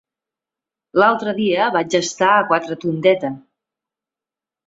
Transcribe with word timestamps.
L'altre 1.01 1.33
dia 1.39 1.67
vaig 1.75 1.97
estar 2.01 2.31
a 2.37 2.47
Quatretondeta. 2.53 3.31